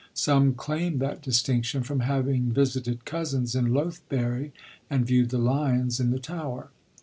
[0.15, 4.51] Some claim that distinc tion from having visited cousins in Lothbury
[4.89, 6.69] and viewed the lions in the tower.